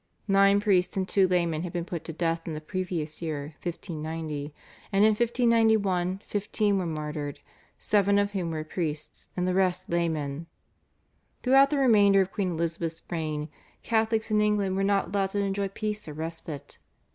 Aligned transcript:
Nine 0.27 0.59
priests 0.59 0.97
and 0.97 1.07
two 1.07 1.27
laymen 1.27 1.61
had 1.61 1.71
been 1.71 1.85
put 1.85 2.03
to 2.05 2.11
death 2.11 2.47
in 2.47 2.55
the 2.55 2.59
previous 2.59 3.21
year 3.21 3.53
(1590), 3.61 4.51
and 4.91 5.05
in 5.05 5.09
1591 5.11 6.23
fifteen 6.25 6.79
were 6.79 6.87
martyred, 6.87 7.39
seven 7.77 8.17
of 8.17 8.31
whom 8.31 8.49
were 8.49 8.63
priests 8.63 9.27
and 9.37 9.47
the 9.47 9.53
rest 9.53 9.87
laymen. 9.91 10.47
Throughout 11.43 11.69
the 11.69 11.77
remainder 11.77 12.19
of 12.19 12.31
Queen 12.31 12.53
Elizabeth's 12.53 13.03
reign 13.11 13.49
Catholics 13.83 14.31
in 14.31 14.41
England 14.41 14.75
were 14.75 14.83
not 14.83 15.09
allowed 15.13 15.29
to 15.29 15.37
enjoy 15.37 15.67
peace 15.67 16.07
or 16.07 16.13
respite. 16.15 16.79